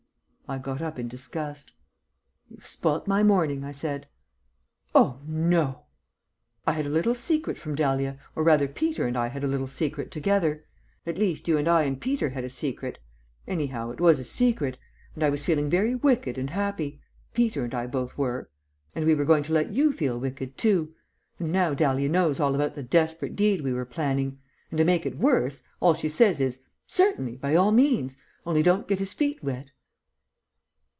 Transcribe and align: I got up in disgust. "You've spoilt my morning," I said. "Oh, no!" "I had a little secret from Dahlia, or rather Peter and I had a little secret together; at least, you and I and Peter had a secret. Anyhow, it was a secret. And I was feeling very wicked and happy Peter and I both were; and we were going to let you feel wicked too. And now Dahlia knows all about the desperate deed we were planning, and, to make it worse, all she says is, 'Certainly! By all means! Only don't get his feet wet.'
I 0.49 0.57
got 0.57 0.81
up 0.81 0.99
in 0.99 1.07
disgust. 1.07 1.71
"You've 2.49 2.67
spoilt 2.67 3.07
my 3.07 3.23
morning," 3.23 3.63
I 3.63 3.71
said. 3.71 4.09
"Oh, 4.93 5.21
no!" 5.25 5.85
"I 6.67 6.73
had 6.73 6.85
a 6.85 6.89
little 6.89 7.15
secret 7.15 7.57
from 7.57 7.73
Dahlia, 7.73 8.19
or 8.35 8.43
rather 8.43 8.67
Peter 8.67 9.07
and 9.07 9.15
I 9.17 9.27
had 9.27 9.45
a 9.45 9.47
little 9.47 9.65
secret 9.69 10.11
together; 10.11 10.65
at 11.05 11.17
least, 11.17 11.47
you 11.47 11.55
and 11.57 11.69
I 11.69 11.83
and 11.83 12.01
Peter 12.01 12.31
had 12.31 12.43
a 12.43 12.49
secret. 12.49 12.99
Anyhow, 13.47 13.91
it 13.91 14.01
was 14.01 14.19
a 14.19 14.25
secret. 14.25 14.77
And 15.15 15.23
I 15.23 15.29
was 15.29 15.45
feeling 15.45 15.69
very 15.69 15.95
wicked 15.95 16.37
and 16.37 16.49
happy 16.49 16.99
Peter 17.33 17.63
and 17.63 17.73
I 17.73 17.87
both 17.87 18.17
were; 18.17 18.49
and 18.93 19.05
we 19.05 19.15
were 19.15 19.23
going 19.23 19.43
to 19.43 19.53
let 19.53 19.71
you 19.71 19.93
feel 19.93 20.19
wicked 20.19 20.57
too. 20.57 20.93
And 21.39 21.53
now 21.53 21.73
Dahlia 21.73 22.09
knows 22.09 22.41
all 22.41 22.55
about 22.55 22.73
the 22.73 22.83
desperate 22.83 23.37
deed 23.37 23.61
we 23.61 23.71
were 23.71 23.85
planning, 23.85 24.37
and, 24.69 24.77
to 24.77 24.83
make 24.83 25.05
it 25.05 25.17
worse, 25.17 25.63
all 25.79 25.93
she 25.93 26.09
says 26.09 26.41
is, 26.41 26.61
'Certainly! 26.87 27.37
By 27.37 27.55
all 27.55 27.71
means! 27.71 28.17
Only 28.45 28.63
don't 28.63 28.85
get 28.85 28.99
his 28.99 29.13
feet 29.13 29.41
wet.' 29.41 29.71